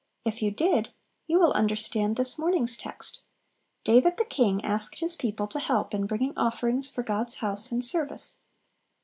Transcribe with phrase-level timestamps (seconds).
[0.25, 0.89] If you did,
[1.27, 3.21] you will understand this morning's text!
[3.83, 7.85] David the King asked his people to help in bringing offerings for God's house and
[7.85, 8.37] service.